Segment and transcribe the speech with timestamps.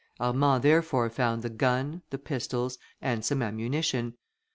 [0.19, 4.15] Armand therefore found the gun, the pistols, and some ammunition.